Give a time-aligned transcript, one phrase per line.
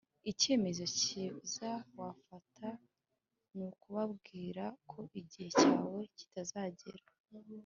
[0.31, 2.69] ikemezo kiza wafata
[3.55, 7.05] ni ukubabwira ko igihe cyawe kitaragera